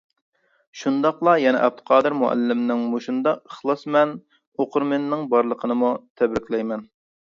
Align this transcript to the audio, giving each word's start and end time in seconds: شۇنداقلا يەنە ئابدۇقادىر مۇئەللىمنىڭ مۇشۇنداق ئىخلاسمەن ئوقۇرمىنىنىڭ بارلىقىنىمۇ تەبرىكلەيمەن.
شۇنداقلا 0.83 1.35
يەنە 1.43 1.59
ئابدۇقادىر 1.67 2.17
مۇئەللىمنىڭ 2.23 2.83
مۇشۇنداق 2.95 3.45
ئىخلاسمەن 3.51 4.19
ئوقۇرمىنىنىڭ 4.41 5.27
بارلىقىنىمۇ 5.37 5.97
تەبرىكلەيمەن. 6.19 6.89